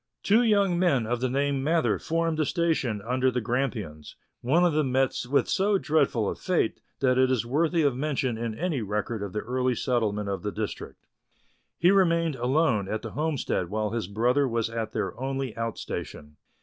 Two 0.23 0.41
young 0.41 0.79
men 0.79 1.05
of 1.05 1.19
the 1.21 1.29
name 1.29 1.57
of 1.57 1.61
Mather 1.61 1.99
formed 1.99 2.39
a 2.39 2.45
station 2.47 3.03
under 3.05 3.29
the 3.29 3.39
Grampians; 3.39 4.15
one 4.41 4.65
of 4.65 4.73
them 4.73 4.91
met 4.91 5.15
with 5.29 5.47
so 5.47 5.77
dreadful 5.77 6.27
a 6.27 6.33
fate 6.33 6.79
that 7.01 7.19
it 7.19 7.29
is 7.29 7.45
worthy 7.45 7.83
of 7.83 7.95
mention 7.95 8.35
in 8.35 8.55
any 8.57 8.81
record 8.81 9.21
of 9.21 9.31
the 9.31 9.41
early 9.41 9.75
settlement 9.75 10.27
of 10.27 10.41
the 10.41 10.51
district. 10.51 11.05
He 11.77 11.91
remained 11.91 12.35
alone 12.35 12.87
at 12.89 13.03
the 13.03 13.11
homestead 13.11 13.69
while 13.69 13.91
his 13.91 14.07
brother 14.07 14.47
was 14.47 14.71
at 14.71 14.91
their 14.91 15.15
only 15.21 15.55
out 15.55 15.77
station. 15.77 16.37